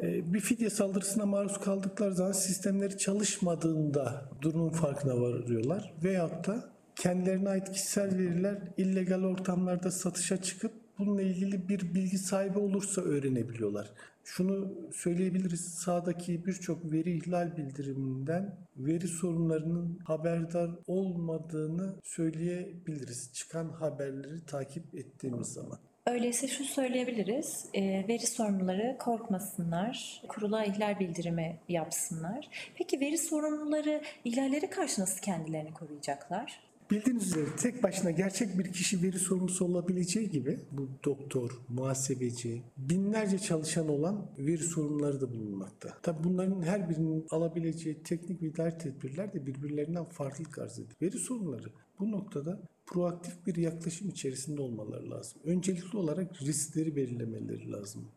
e, 0.00 0.34
bir 0.34 0.40
fidye 0.40 0.70
saldırısına 0.70 1.26
maruz 1.26 1.60
kaldıkları 1.60 2.14
zaman 2.14 2.32
sistemleri 2.32 2.98
çalışmadığında 2.98 4.30
durumun 4.42 4.70
farkına 4.70 5.20
varıyorlar. 5.20 5.94
Veyahut 6.04 6.46
da 6.46 6.64
kendilerine 6.96 7.48
ait 7.48 7.72
kişisel 7.72 8.18
veriler 8.18 8.58
illegal 8.76 9.22
ortamlarda 9.22 9.90
satışa 9.90 10.42
çıkıp 10.42 10.72
bununla 10.98 11.22
ilgili 11.22 11.68
bir 11.68 11.94
bilgi 11.94 12.18
sahibi 12.18 12.58
olursa 12.58 13.02
öğrenebiliyorlar. 13.02 13.90
Şunu 14.24 14.74
söyleyebiliriz. 14.92 15.60
Sağdaki 15.60 16.46
birçok 16.46 16.92
veri 16.92 17.16
ihlal 17.16 17.56
bildiriminden 17.56 18.56
veri 18.76 19.08
sorunlarının 19.08 19.98
haberdar 20.04 20.70
olmadığını 20.86 21.94
söyleyebiliriz. 22.02 23.30
Çıkan 23.32 23.68
haberleri 23.68 24.46
takip 24.46 24.94
ettiğimiz 24.94 25.46
zaman. 25.46 25.78
Öyleyse 26.06 26.48
şu 26.48 26.64
söyleyebiliriz. 26.64 27.66
E, 27.74 27.82
veri 28.08 28.26
sorumluları 28.26 28.96
korkmasınlar, 28.98 30.22
kurula 30.28 30.64
ihlal 30.64 30.98
bildirimi 31.00 31.58
yapsınlar. 31.68 32.48
Peki 32.74 33.00
veri 33.00 33.18
sorumluları 33.18 34.02
ihlalleri 34.24 34.70
karşı 34.70 35.00
nasıl 35.00 35.20
kendilerini 35.20 35.72
koruyacaklar? 35.74 36.60
Bildiğiniz 36.90 37.26
üzere 37.26 37.46
tek 37.56 37.82
başına 37.82 38.10
gerçek 38.10 38.58
bir 38.58 38.72
kişi 38.72 39.02
veri 39.02 39.18
sorumlusu 39.18 39.64
olabileceği 39.64 40.30
gibi 40.30 40.60
bu 40.72 40.88
doktor, 41.04 41.50
muhasebeci, 41.68 42.62
binlerce 42.76 43.38
çalışan 43.38 43.88
olan 43.88 44.30
veri 44.38 44.62
sorumluları 44.62 45.20
da 45.20 45.32
bulunmakta. 45.32 45.98
Tabi 46.02 46.24
bunların 46.24 46.62
her 46.62 46.90
birinin 46.90 47.26
alabileceği 47.30 48.02
teknik 48.02 48.42
ve 48.42 48.46
idari 48.46 48.78
tedbirler 48.78 49.32
de 49.32 49.46
birbirlerinden 49.46 50.04
farklılık 50.04 50.58
arz 50.58 50.72
ediyor. 50.72 50.96
Veri 51.02 51.18
sorumluları 51.18 51.68
bu 51.98 52.10
noktada 52.10 52.60
proaktif 52.86 53.46
bir 53.46 53.56
yaklaşım 53.56 54.08
içerisinde 54.08 54.62
olmaları 54.62 55.10
lazım. 55.10 55.40
Öncelikli 55.44 55.96
olarak 55.96 56.42
riskleri 56.42 56.96
belirlemeleri 56.96 57.72
lazım. 57.72 58.08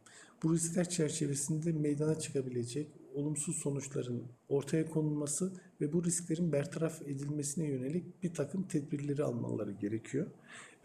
Bu 0.44 0.54
riskler 0.54 0.90
çerçevesinde 0.90 1.72
meydana 1.72 2.20
çıkabilecek 2.20 2.88
olumsuz 3.18 3.56
sonuçların 3.56 4.24
ortaya 4.50 4.86
konulması 4.86 5.54
ve 5.82 5.94
bu 5.94 6.04
risklerin 6.04 6.52
bertaraf 6.52 7.02
edilmesine 7.02 7.68
yönelik 7.68 8.24
bir 8.24 8.34
takım 8.34 8.64
tedbirleri 8.64 9.24
almaları 9.24 9.72
gerekiyor. 9.72 10.28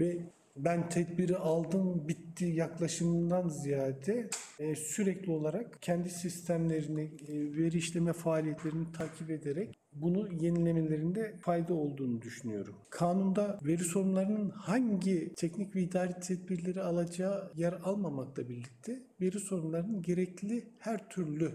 Ve 0.01 0.19
ben 0.57 0.89
tedbiri 0.89 1.37
aldım 1.37 2.09
bitti 2.09 2.45
yaklaşımından 2.45 3.49
ziyade 3.49 4.31
e, 4.59 4.77
sürekli 4.77 5.33
olarak 5.33 5.83
kendi 5.83 6.11
sistemlerini, 6.11 7.03
e, 7.03 7.57
veri 7.57 7.77
işleme 7.77 8.13
faaliyetlerini 8.13 8.93
takip 8.93 9.31
ederek 9.31 9.79
bunu 9.93 10.29
yenilemelerinde 10.33 11.37
fayda 11.41 11.75
olduğunu 11.75 12.23
düşünüyorum. 12.23 12.75
Kanunda 12.91 13.59
veri 13.63 13.85
sorunlarının 13.85 14.51
hangi 14.51 15.35
teknik 15.35 15.77
ve 15.77 15.83
idari 15.83 16.21
tedbirleri 16.21 16.83
alacağı 16.83 17.53
yer 17.57 17.73
almamakla 17.73 18.49
birlikte 18.49 19.03
veri 19.21 19.41
sorunlarının 19.41 20.03
gerekli 20.03 20.65
her 20.79 21.09
türlü 21.09 21.53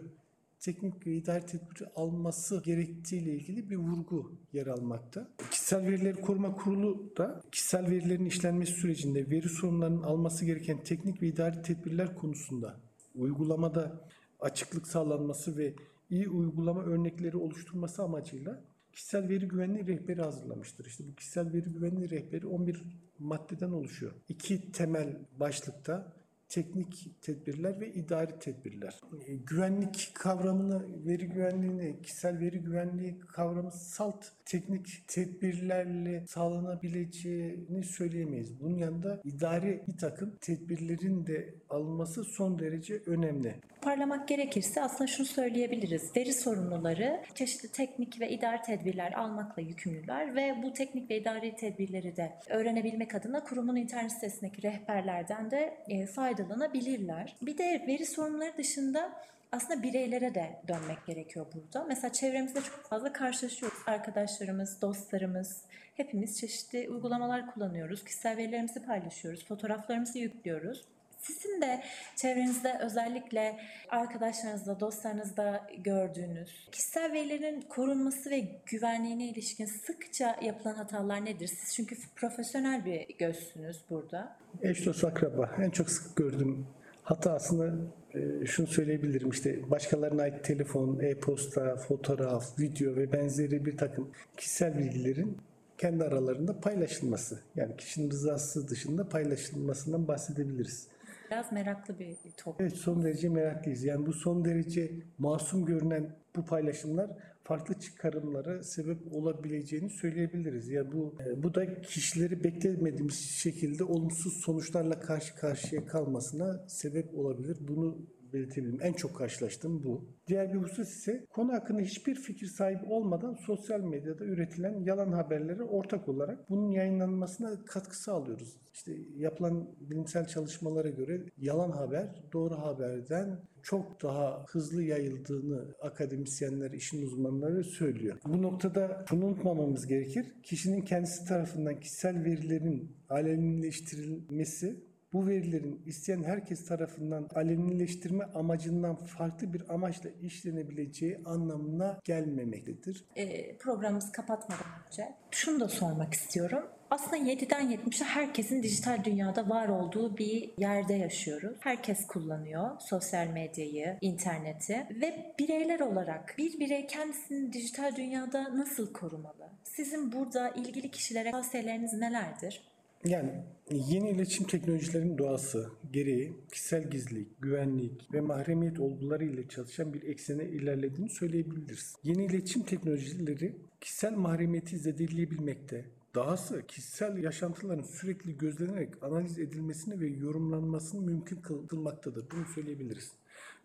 teknik 0.68 1.08
ve 1.08 1.12
idari 1.12 1.46
tedbir 1.46 1.84
alması 1.96 2.62
gerektiğiyle 2.64 3.34
ilgili 3.34 3.70
bir 3.70 3.76
vurgu 3.76 4.32
yer 4.54 4.68
almakta. 4.68 5.28
Kişisel 5.52 5.84
Verileri 5.84 6.22
Koruma 6.22 6.56
Kurulu 6.56 7.14
da 7.18 7.42
kişisel 7.52 7.90
verilerin 7.90 8.26
işlenmesi 8.26 8.72
sürecinde 8.72 9.30
veri 9.30 9.50
sorunlarının 9.50 10.04
alması 10.04 10.46
gereken 10.46 10.84
teknik 10.84 11.22
ve 11.22 11.28
idari 11.28 11.62
tedbirler 11.62 12.16
konusunda 12.16 12.80
uygulamada 13.16 14.08
açıklık 14.40 14.88
sağlanması 14.88 15.58
ve 15.58 15.74
iyi 16.10 16.30
uygulama 16.30 16.84
örnekleri 16.84 17.38
oluşturması 17.38 18.04
amacıyla 18.04 18.64
kişisel 18.94 19.30
veri 19.30 19.48
güvenliği 19.48 19.88
rehberi 19.88 20.22
hazırlamıştır. 20.22 20.86
İşte 20.86 21.04
bu 21.08 21.16
kişisel 21.16 21.54
veri 21.54 21.70
güvenliği 21.70 22.10
rehberi 22.10 22.48
11 22.48 22.84
maddeden 23.20 23.72
oluşuyor. 23.72 24.12
İki 24.30 24.72
temel 24.72 25.18
başlıkta 25.40 26.14
teknik 26.50 27.22
tedbirler 27.22 27.80
ve 27.80 27.94
idari 27.94 28.39
tedbirler. 28.39 29.00
E, 29.27 29.36
güvenlik 29.36 30.12
kavramını, 30.13 31.06
veri 31.06 31.27
güvenliğini, 31.27 32.01
kişisel 32.01 32.39
veri 32.39 32.60
güvenliği 32.60 33.20
kavramı 33.20 33.72
salt 33.72 34.25
teknik 34.46 35.04
tedbirlerle 35.08 36.25
sağlanabileceğini 36.27 37.84
söyleyemeyiz. 37.84 38.60
Bunun 38.60 38.77
yanında 38.77 39.22
idari 39.24 39.84
bir 39.88 39.98
takım 39.98 40.36
tedbirlerin 40.42 41.27
de 41.27 41.56
alınması 41.70 42.24
son 42.24 42.60
derece 42.60 43.01
önemli. 43.06 43.56
Parlamak 43.82 44.28
gerekirse 44.28 44.82
aslında 44.82 45.08
şunu 45.08 45.28
söyleyebiliriz. 45.28 46.16
Veri 46.16 46.34
sorumluları 46.34 47.24
çeşitli 47.36 47.72
teknik 47.72 48.20
ve 48.22 48.30
idari 48.30 48.62
tedbirler 48.62 49.12
almakla 49.12 49.62
yükümlüler 49.62 50.36
ve 50.36 50.56
bu 50.64 50.74
teknik 50.74 51.10
ve 51.10 51.18
idari 51.18 51.56
tedbirleri 51.56 52.18
de 52.18 52.34
öğrenebilmek 52.50 53.16
adına 53.16 53.44
kurumun 53.44 53.76
internet 53.76 54.12
sitesindeki 54.12 54.64
rehberlerden 54.64 55.52
de 55.52 55.78
e, 55.90 56.06
faydalanabilirler. 56.06 57.36
Bir 57.42 57.58
de 57.58 57.84
veri 57.88 58.06
sorumluları 58.06 58.58
dışında 58.58 59.12
aslında 59.52 59.84
bireylere 59.84 60.36
de 60.36 60.60
dönmek 60.68 61.06
gerekiyor 61.06 61.46
burada. 61.56 61.86
Mesela 61.88 62.14
çevremizde 62.14 62.62
çok 62.62 62.90
fazla 62.90 63.14
karşılaşıyoruz. 63.14 63.78
Arkadaşlarımız, 63.88 64.82
dostlarımız, 64.82 65.64
hepimiz 65.96 66.40
çeşitli 66.40 66.90
uygulamalar 66.90 67.54
kullanıyoruz. 67.54 68.04
Kişisel 68.04 68.38
verilerimizi 68.38 68.86
paylaşıyoruz, 68.86 69.46
fotoğraflarımızı 69.46 70.20
yüklüyoruz. 70.20 70.86
Sizin 71.28 71.62
de 71.62 71.84
çevrenizde 72.16 72.78
özellikle 72.82 73.60
arkadaşlarınızda, 73.90 74.80
dostlarınızda 74.80 75.68
gördüğünüz 75.78 76.68
kişisel 76.72 77.14
verilerin 77.14 77.62
korunması 77.62 78.30
ve 78.30 78.48
güvenliğine 78.66 79.30
ilişkin 79.30 79.66
sıkça 79.66 80.36
yapılan 80.42 80.76
hatalar 80.76 81.26
nedir? 81.26 81.48
Siz 81.48 81.76
çünkü 81.76 81.96
profesyonel 82.16 82.86
bir 82.86 83.18
gözsünüz 83.18 83.84
burada. 83.90 84.38
Eş 84.62 84.86
dost 84.86 85.04
akraba 85.04 85.56
en 85.62 85.70
çok 85.70 85.90
sık 85.90 86.16
gördüğüm 86.16 86.68
hata 87.04 87.34
aslında 87.34 87.74
e, 88.14 88.46
şunu 88.46 88.68
söyleyebilirim 88.68 89.30
işte 89.30 89.72
başkalarına 89.72 90.22
ait 90.22 90.44
telefon, 90.44 91.00
e-posta, 91.00 91.76
fotoğraf, 91.76 92.60
video 92.60 92.96
ve 92.96 93.12
benzeri 93.12 93.66
bir 93.66 93.78
takım 93.78 94.12
kişisel 94.38 94.78
bilgilerin 94.78 95.38
kendi 95.78 96.04
aralarında 96.04 96.60
paylaşılması. 96.60 97.40
Yani 97.56 97.78
kişinin 97.78 98.12
rızası 98.12 98.68
dışında 98.68 99.10
paylaşılmasından 99.10 100.08
bahsedebiliriz. 100.08 100.88
Biraz 101.32 101.52
meraklı 101.52 102.00
bir 102.00 102.16
toplum. 102.38 102.68
Evet 102.68 102.78
son 102.78 103.04
derece 103.04 103.30
meraklıyız. 103.30 103.84
Yani 103.84 104.06
bu 104.06 104.14
son 104.14 104.46
derece 104.46 104.92
masum 105.18 105.66
görünen 105.66 106.16
bu 106.36 106.46
paylaşımlar 106.46 107.10
farklı 107.44 107.80
çıkarımlara 107.80 108.64
sebep 108.64 109.14
olabileceğini 109.14 109.90
söyleyebiliriz. 109.90 110.70
Yani 110.70 110.92
bu 110.92 111.16
e, 111.26 111.44
bu 111.44 111.56
da 111.56 111.82
kişileri 111.82 112.44
beklemediğimiz 112.44 113.20
şekilde 113.20 113.84
olumsuz 113.84 114.34
sonuçlarla 114.34 115.00
karşı 115.00 115.36
karşıya 115.36 115.86
kalmasına 115.86 116.66
sebep 116.68 117.18
olabilir. 117.18 117.58
Bunu 117.60 117.98
belirtebilirim. 118.34 118.80
En 118.82 118.94
çok 118.94 119.16
karşılaştığım 119.16 119.84
bu. 119.84 120.06
Diğer 120.28 120.54
bir 120.54 120.60
husus 120.60 120.90
ise 120.90 121.26
konu 121.30 121.54
hakkında 121.54 121.82
hiçbir 121.82 122.16
fikir 122.16 122.48
sahibi 122.48 122.86
olmadan 122.86 123.34
sosyal 123.34 123.80
medyada 123.80 124.26
üretilen 124.26 124.84
yalan 124.84 125.12
haberlere 125.12 125.64
ortak 125.64 126.10
olarak 126.10 126.50
bunun 126.50 126.72
yayınlanmasına 126.72 127.66
katkı 127.66 128.02
sağlıyoruz. 128.02 128.58
İşte 128.74 128.92
yapılan 129.16 129.70
bilimsel 129.80 130.28
çalışmalara 130.28 130.90
göre 130.90 131.22
yalan 131.38 131.72
haber 131.72 132.24
doğru 132.34 132.56
haberden 132.56 133.40
çok 133.64 134.04
daha 134.04 134.46
hızlı 134.48 134.84
yayıldığını 134.84 135.76
akademisyenler, 135.82 136.72
işin 136.72 137.06
uzmanları 137.06 137.64
söylüyor. 137.64 138.18
Bu 138.26 138.42
noktada 138.42 139.06
şunu 139.10 139.26
unutmamamız 139.26 139.88
gerekir. 139.88 140.32
Kişinin 140.44 140.82
kendisi 140.82 141.26
tarafından 141.26 141.80
kişisel 141.80 142.24
verilerin 142.24 142.92
alenileştirilmesi 143.10 144.87
bu 145.13 145.28
verilerin 145.28 145.82
isteyen 145.86 146.24
herkes 146.24 146.65
tarafından 146.65 147.30
alenileştirme 147.36 148.26
amacından 148.26 148.96
farklı 148.96 149.54
bir 149.54 149.74
amaçla 149.74 150.10
işlenebileceği 150.22 151.20
anlamına 151.26 152.00
gelmemektedir. 152.04 153.06
E, 153.15 153.58
programımızı 153.58 154.12
kapatmadan 154.12 154.65
önce 154.88 155.15
şunu 155.32 155.60
da 155.60 155.67
sormak 155.67 156.13
istiyorum. 156.13 156.63
Aslında 156.89 157.17
7'den 157.17 157.72
70'e 157.72 158.06
herkesin 158.06 158.63
dijital 158.63 159.04
dünyada 159.04 159.50
var 159.50 159.67
olduğu 159.70 160.17
bir 160.17 160.52
yerde 160.58 160.93
yaşıyoruz. 160.93 161.58
Herkes 161.60 162.08
kullanıyor 162.08 162.70
sosyal 162.80 163.28
medyayı, 163.28 163.98
interneti 164.02 164.88
ve 165.02 165.36
bireyler 165.39 165.80
olarak 165.80 166.36
bir 166.38 166.60
birey 166.60 166.88
kendisini 166.88 167.54
dijital 167.54 167.96
dünyada 167.96 168.58
nasıl 168.58 168.93
korumalı? 168.93 169.50
Sizin 169.63 170.12
burada 170.12 170.50
ilgili 170.50 170.91
kişilere 170.91 171.32
tavsiyeleriniz 171.32 171.93
nelerdir? 171.93 172.62
Yani 173.06 173.44
yeni 173.72 174.10
iletişim 174.10 174.48
teknolojilerinin 174.48 175.18
doğası 175.18 175.70
gereği 175.94 176.34
kişisel 176.52 176.90
gizlilik, 176.90 177.42
güvenlik 177.42 178.14
ve 178.14 178.22
mahremiyet 178.22 178.80
olguları 178.80 179.26
ile 179.26 179.48
çalışan 179.48 179.94
bir 179.94 180.04
eksene 180.04 180.46
ilerlediğini 180.46 181.10
söyleyebiliriz. 181.10 181.96
Yeni 182.04 182.26
iletişim 182.26 182.64
teknolojileri 182.64 183.56
kişisel 183.82 184.14
mahremiyeti 184.14 184.78
zedeleyebilmekte, 184.78 185.86
dahası 186.16 186.68
kişisel 186.68 187.18
yaşantıların 187.18 187.84
sürekli 187.84 188.38
gözlenerek 188.38 189.04
analiz 189.04 189.40
edilmesini 189.40 190.00
ve 190.00 190.08
yorumlanmasını 190.08 191.02
mümkün 191.02 191.42
kılmaktadır. 191.42 192.26
Bunu 192.32 192.46
söyleyebiliriz. 192.46 193.12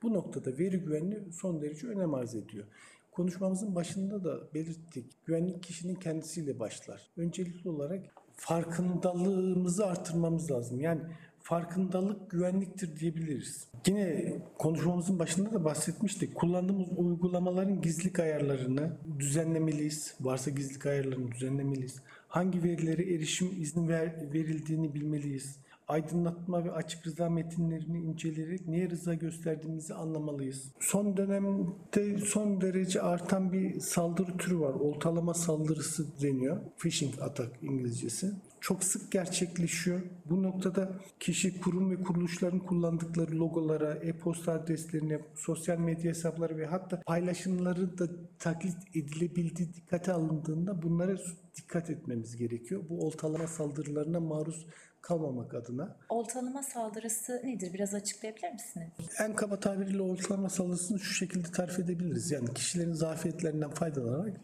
Bu 0.02 0.12
noktada 0.12 0.58
veri 0.58 0.78
güvenliği 0.78 1.32
son 1.32 1.62
derece 1.62 1.86
önem 1.86 2.14
arz 2.14 2.34
ediyor. 2.34 2.64
Konuşmamızın 3.12 3.74
başında 3.74 4.24
da 4.24 4.54
belirttik. 4.54 5.26
Güvenlik 5.26 5.62
kişinin 5.62 5.94
kendisiyle 5.94 6.58
başlar. 6.58 7.10
Öncelikli 7.16 7.68
olarak 7.68 8.21
farkındalığımızı 8.36 9.86
artırmamız 9.86 10.50
lazım. 10.50 10.80
Yani 10.80 11.00
farkındalık 11.40 12.30
güvenliktir 12.30 12.96
diyebiliriz. 12.96 13.66
Yine 13.86 14.34
konuşmamızın 14.58 15.18
başında 15.18 15.52
da 15.52 15.64
bahsetmiştik. 15.64 16.34
Kullandığımız 16.34 16.88
uygulamaların 16.96 17.80
gizlilik 17.80 18.18
ayarlarını 18.18 18.96
düzenlemeliyiz. 19.18 20.14
Varsa 20.20 20.50
gizlilik 20.50 20.86
ayarlarını 20.86 21.32
düzenlemeliyiz. 21.32 21.96
Hangi 22.28 22.62
verilere 22.62 23.14
erişim 23.14 23.48
izni 23.60 23.88
ver, 23.88 24.32
verildiğini 24.32 24.94
bilmeliyiz. 24.94 25.56
Aydınlatma 25.88 26.64
ve 26.64 26.72
açık 26.72 27.06
rıza 27.06 27.28
metinlerini 27.28 27.98
inceleyerek 27.98 28.68
neye 28.68 28.90
rıza 28.90 29.14
gösterdiğimizi 29.14 29.94
anlamalıyız. 29.94 30.72
Son 30.80 31.16
dönemde 31.16 32.18
son 32.18 32.60
derece 32.60 33.02
artan 33.02 33.52
bir 33.52 33.80
saldırı 33.80 34.36
türü 34.36 34.60
var. 34.60 34.74
Oltalama 34.74 35.34
saldırısı 35.34 36.22
deniyor. 36.22 36.60
Phishing 36.78 37.14
atak 37.22 37.62
İngilizcesi 37.62 38.32
çok 38.62 38.84
sık 38.84 39.12
gerçekleşiyor. 39.12 40.00
Bu 40.26 40.42
noktada 40.42 40.90
kişi, 41.20 41.60
kurum 41.60 41.90
ve 41.90 42.02
kuruluşların 42.02 42.58
kullandıkları 42.58 43.38
logolara, 43.38 43.94
e-posta 43.94 44.52
adreslerine, 44.52 45.20
sosyal 45.34 45.78
medya 45.78 46.10
hesapları 46.10 46.56
ve 46.56 46.66
hatta 46.66 47.00
paylaşımları 47.00 47.98
da 47.98 48.08
taklit 48.38 48.96
edilebildiği 48.96 49.74
dikkate 49.74 50.12
alındığında 50.12 50.82
bunlara 50.82 51.16
dikkat 51.56 51.90
etmemiz 51.90 52.36
gerekiyor. 52.36 52.82
Bu 52.88 53.06
oltalama 53.06 53.46
saldırılarına 53.46 54.20
maruz 54.20 54.66
kalmamak 55.00 55.54
adına. 55.54 55.96
Oltalama 56.08 56.62
saldırısı 56.62 57.42
nedir? 57.44 57.74
Biraz 57.74 57.94
açıklayabilir 57.94 58.52
misiniz? 58.52 58.88
En 59.18 59.34
kaba 59.34 59.60
tabiriyle 59.60 60.02
oltalama 60.02 60.48
saldırısını 60.48 60.98
şu 60.98 61.14
şekilde 61.14 61.50
tarif 61.50 61.78
edebiliriz. 61.78 62.30
Yani 62.30 62.54
kişilerin 62.54 62.92
zafiyetlerinden 62.92 63.70
faydalanarak 63.70 64.40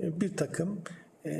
e, 0.00 0.20
bir 0.20 0.36
takım 0.36 0.82
e, 1.24 1.30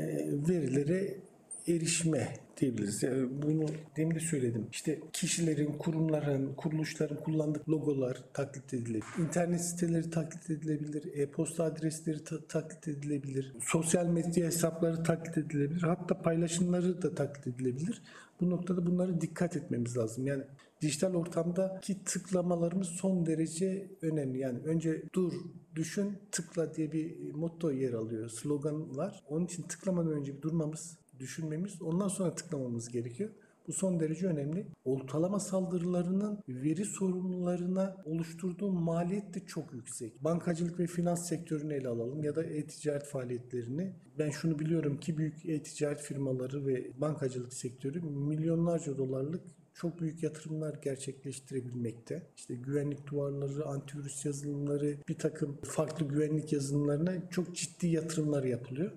verileri 0.49 1.26
erişme 1.67 2.33
diyebiliriz. 2.61 3.03
Yani 3.03 3.41
bunu 3.41 3.65
demin 3.97 4.15
de 4.15 4.19
söyledim. 4.19 4.67
İşte 4.71 4.99
kişilerin, 5.13 5.73
kurumların, 5.73 6.53
kuruluşların 6.53 7.17
kullandığı 7.23 7.61
logolar 7.69 8.23
taklit 8.33 8.73
edilebilir. 8.73 9.03
İnternet 9.19 9.61
siteleri 9.61 10.09
taklit 10.09 10.49
edilebilir. 10.49 11.11
E-posta 11.13 11.63
adresleri 11.63 12.23
ta- 12.23 12.47
taklit 12.47 12.87
edilebilir. 12.87 13.53
Sosyal 13.61 14.05
medya 14.05 14.45
hesapları 14.45 15.03
taklit 15.03 15.37
edilebilir. 15.37 15.81
Hatta 15.81 16.21
paylaşımları 16.21 17.01
da 17.01 17.15
taklit 17.15 17.47
edilebilir. 17.47 18.01
Bu 18.41 18.49
noktada 18.49 18.85
bunlara 18.85 19.21
dikkat 19.21 19.55
etmemiz 19.55 19.97
lazım. 19.97 20.27
Yani 20.27 20.43
dijital 20.81 21.13
ortamdaki 21.13 22.03
tıklamalarımız 22.03 22.87
son 22.87 23.25
derece 23.25 23.91
önemli. 24.01 24.39
Yani 24.39 24.59
önce 24.59 25.03
dur, 25.13 25.33
düşün, 25.75 26.17
tıkla 26.31 26.75
diye 26.75 26.91
bir 26.91 27.31
motto 27.33 27.71
yer 27.71 27.93
alıyor. 27.93 28.29
Slogan 28.29 28.97
var. 28.97 29.23
Onun 29.29 29.45
için 29.45 29.63
tıklamadan 29.63 30.11
önce 30.11 30.37
bir 30.37 30.41
durmamız 30.41 30.97
düşünmemiz, 31.19 31.81
ondan 31.81 32.07
sonra 32.07 32.35
tıklamamız 32.35 32.89
gerekiyor. 32.89 33.29
Bu 33.67 33.73
son 33.73 33.99
derece 33.99 34.27
önemli. 34.27 34.67
Oltalama 34.85 35.39
saldırılarının 35.39 36.39
veri 36.47 36.85
sorumlularına 36.85 37.97
oluşturduğu 38.05 38.71
maliyet 38.71 39.33
de 39.33 39.45
çok 39.45 39.73
yüksek. 39.73 40.23
Bankacılık 40.23 40.79
ve 40.79 40.87
finans 40.87 41.29
sektörünü 41.29 41.73
ele 41.73 41.87
alalım 41.87 42.23
ya 42.23 42.35
da 42.35 42.43
e-ticaret 42.43 43.03
faaliyetlerini. 43.03 43.93
Ben 44.19 44.29
şunu 44.29 44.59
biliyorum 44.59 44.99
ki 44.99 45.17
büyük 45.17 45.45
e-ticaret 45.45 46.01
firmaları 46.01 46.65
ve 46.65 47.01
bankacılık 47.01 47.53
sektörü 47.53 48.01
milyonlarca 48.01 48.97
dolarlık 48.97 49.41
çok 49.73 50.01
büyük 50.01 50.23
yatırımlar 50.23 50.75
gerçekleştirebilmekte. 50.83 52.27
İşte 52.37 52.55
güvenlik 52.55 53.07
duvarları, 53.07 53.65
antivirüs 53.65 54.25
yazılımları, 54.25 54.97
bir 55.07 55.17
takım 55.17 55.57
farklı 55.63 56.07
güvenlik 56.07 56.53
yazılımlarına 56.53 57.29
çok 57.29 57.55
ciddi 57.55 57.87
yatırımlar 57.87 58.43
yapılıyor. 58.43 58.91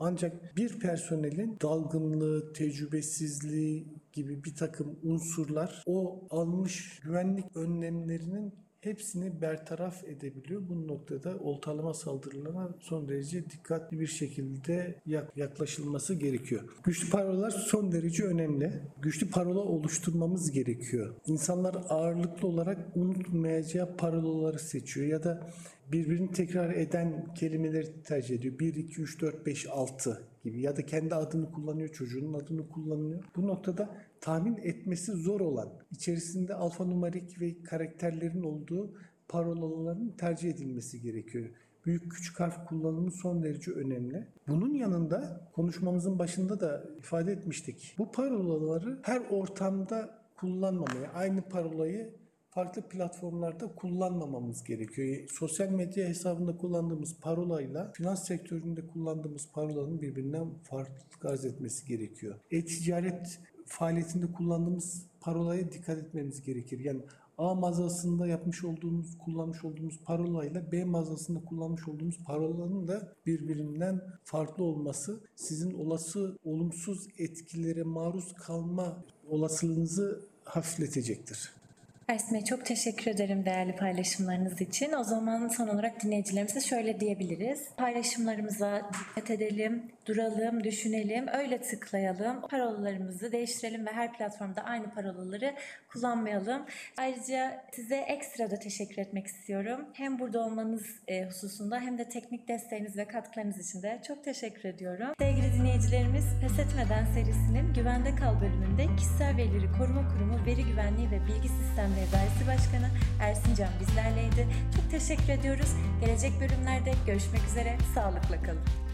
Ancak 0.00 0.56
bir 0.56 0.78
personelin 0.78 1.58
dalgınlığı, 1.62 2.52
tecrübesizliği 2.52 3.86
gibi 4.12 4.44
bir 4.44 4.54
takım 4.54 4.96
unsurlar 5.02 5.82
o 5.86 6.26
almış 6.30 7.00
güvenlik 7.04 7.56
önlemlerinin 7.56 8.54
hepsini 8.84 9.40
bertaraf 9.40 10.04
edebiliyor. 10.04 10.68
Bu 10.68 10.88
noktada 10.88 11.38
oltalama 11.38 11.94
saldırılarına 11.94 12.74
son 12.80 13.08
derece 13.08 13.50
dikkatli 13.50 14.00
bir 14.00 14.06
şekilde 14.06 15.00
yaklaşılması 15.36 16.14
gerekiyor. 16.14 16.62
Güçlü 16.84 17.10
parolalar 17.10 17.50
son 17.50 17.92
derece 17.92 18.24
önemli. 18.24 18.72
Güçlü 19.02 19.30
parola 19.30 19.60
oluşturmamız 19.60 20.50
gerekiyor. 20.50 21.14
İnsanlar 21.26 21.76
ağırlıklı 21.88 22.48
olarak 22.48 22.96
unutmayacağı 22.96 23.96
parolaları 23.96 24.58
seçiyor 24.58 25.06
ya 25.06 25.24
da 25.24 25.50
birbirini 25.92 26.30
tekrar 26.30 26.70
eden 26.70 27.34
kelimeleri 27.34 28.02
tercih 28.02 28.34
ediyor. 28.34 28.58
1, 28.58 28.74
2, 28.74 29.02
3, 29.02 29.20
4, 29.20 29.46
5, 29.46 29.66
6 29.70 30.22
gibi 30.44 30.60
ya 30.60 30.76
da 30.76 30.86
kendi 30.86 31.14
adını 31.14 31.52
kullanıyor, 31.52 31.88
çocuğunun 31.88 32.34
adını 32.34 32.68
kullanıyor. 32.68 33.24
Bu 33.36 33.46
noktada 33.46 33.96
tahmin 34.20 34.56
etmesi 34.56 35.12
zor 35.12 35.40
olan, 35.40 35.68
içerisinde 35.90 36.54
alfanumarik 36.54 37.40
ve 37.40 37.62
karakterlerin 37.62 38.42
olduğu 38.42 38.94
parolaların 39.28 40.16
tercih 40.16 40.50
edilmesi 40.50 41.00
gerekiyor. 41.00 41.50
Büyük 41.86 42.12
küçük 42.12 42.40
harf 42.40 42.66
kullanımı 42.66 43.10
son 43.10 43.42
derece 43.42 43.70
önemli. 43.70 44.26
Bunun 44.48 44.74
yanında 44.74 45.50
konuşmamızın 45.52 46.18
başında 46.18 46.60
da 46.60 46.84
ifade 46.98 47.32
etmiştik. 47.32 47.94
Bu 47.98 48.12
parolaları 48.12 48.98
her 49.02 49.22
ortamda 49.30 50.18
kullanmamaya, 50.36 51.12
aynı 51.14 51.42
parolayı 51.42 52.14
farklı 52.54 52.82
platformlarda 52.82 53.74
kullanmamamız 53.74 54.64
gerekiyor. 54.64 55.28
Sosyal 55.28 55.68
medya 55.68 56.08
hesabında 56.08 56.56
kullandığımız 56.56 57.16
parolayla 57.20 57.92
finans 57.92 58.26
sektöründe 58.26 58.86
kullandığımız 58.86 59.48
parolanın 59.52 60.02
birbirinden 60.02 60.50
farklılık 60.62 61.24
arz 61.24 61.44
etmesi 61.44 61.86
gerekiyor. 61.86 62.34
E-ticaret 62.50 63.40
faaliyetinde 63.66 64.32
kullandığımız 64.32 65.06
parolaya 65.20 65.72
dikkat 65.72 65.98
etmemiz 65.98 66.42
gerekir. 66.42 66.78
Yani 66.78 67.00
A 67.38 67.54
mağazasında 67.54 68.26
yapmış 68.26 68.64
olduğumuz, 68.64 69.18
kullanmış 69.18 69.64
olduğumuz 69.64 70.00
parolayla 70.04 70.72
B 70.72 70.84
mağazasında 70.84 71.44
kullanmış 71.44 71.88
olduğumuz 71.88 72.18
parolanın 72.24 72.88
da 72.88 73.12
birbirinden 73.26 74.00
farklı 74.24 74.64
olması 74.64 75.20
sizin 75.36 75.72
olası 75.72 76.38
olumsuz 76.44 77.08
etkilere 77.18 77.82
maruz 77.82 78.32
kalma 78.32 79.04
olasılığınızı 79.28 80.20
hafifletecektir. 80.44 81.63
Bey 82.08 82.44
çok 82.44 82.66
teşekkür 82.66 83.10
ederim 83.10 83.44
değerli 83.44 83.76
paylaşımlarınız 83.76 84.60
için. 84.60 84.92
O 84.92 85.04
zaman 85.04 85.48
son 85.48 85.68
olarak 85.68 86.02
dinleyicilerimize 86.02 86.60
şöyle 86.60 87.00
diyebiliriz. 87.00 87.68
Paylaşımlarımıza 87.76 88.82
dikkat 88.92 89.30
edelim, 89.30 89.82
duralım, 90.06 90.64
düşünelim, 90.64 91.26
öyle 91.28 91.60
tıklayalım. 91.60 92.40
Parolalarımızı 92.40 93.32
değiştirelim 93.32 93.86
ve 93.86 93.90
her 93.92 94.12
platformda 94.12 94.64
aynı 94.64 94.90
parolaları 94.90 95.54
kullanmayalım. 95.88 96.62
Ayrıca 96.96 97.64
size 97.72 97.96
ekstra 97.96 98.50
da 98.50 98.58
teşekkür 98.58 99.02
etmek 99.02 99.26
istiyorum. 99.26 99.80
Hem 99.92 100.18
burada 100.18 100.40
olmanız 100.44 100.82
e, 101.08 101.24
hususunda 101.24 101.80
hem 101.80 101.98
de 101.98 102.08
teknik 102.08 102.48
desteğiniz 102.48 102.96
ve 102.96 103.04
katkılarınız 103.04 103.68
için 103.68 103.82
de 103.82 104.00
çok 104.08 104.24
teşekkür 104.24 104.68
ediyorum. 104.68 105.08
Sevgili 105.18 105.52
dinleyicilerimiz, 105.52 106.24
Pes 106.40 106.58
Etmeden 106.66 107.04
serisinin 107.14 107.74
Güvende 107.74 108.14
Kal 108.14 108.40
bölümünde 108.40 108.96
Kişisel 108.96 109.36
Verileri 109.36 109.72
Koruma 109.78 110.08
Kurumu 110.08 110.46
Veri 110.46 110.64
Güvenliği 110.64 111.10
ve 111.10 111.26
Bilgi 111.26 111.48
Sistemleri 111.48 111.93
Dairesi 111.96 112.46
Başkanı 112.46 112.90
Ersin 113.20 113.54
Can 113.54 113.70
bizlerleydi. 113.80 114.48
Çok 114.76 114.90
teşekkür 114.90 115.28
ediyoruz. 115.28 115.68
Gelecek 116.00 116.32
bölümlerde 116.40 116.92
görüşmek 117.06 117.44
üzere. 117.50 117.76
Sağlıkla 117.94 118.42
kalın. 118.42 118.93